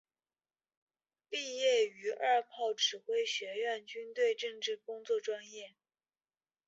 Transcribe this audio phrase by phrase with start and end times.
[1.29, 5.75] 毕业于二炮指挥学院军队政治工作专业。